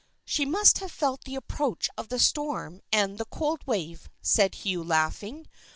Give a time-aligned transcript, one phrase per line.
[0.25, 4.83] "She must have felt the approach of the storm and the cold wave," said Hugh
[4.83, 5.45] laughing.